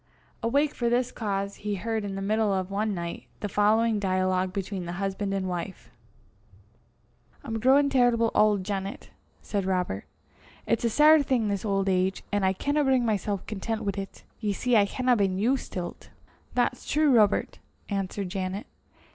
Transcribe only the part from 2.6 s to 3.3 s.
one night,